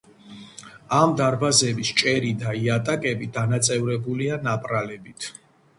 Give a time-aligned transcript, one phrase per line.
[0.99, 5.33] ამ დარბაზების ჭერი და იატაკები დანაწევრებულია ნაპრალებით.